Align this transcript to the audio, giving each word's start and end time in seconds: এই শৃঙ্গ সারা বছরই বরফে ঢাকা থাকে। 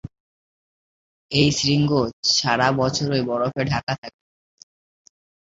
এই 1.31 1.49
শৃঙ্গ 1.51 1.91
সারা 2.33 2.67
বছরই 2.79 3.21
বরফে 3.29 3.61
ঢাকা 3.65 3.93
থাকে। 3.95 4.21